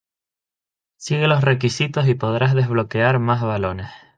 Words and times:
Sigue 0.97 1.27
los 1.27 1.43
requisitos 1.43 2.07
y 2.07 2.15
podrás 2.15 2.55
desbloquear 2.55 3.19
más 3.19 3.43
balones. 3.43 3.89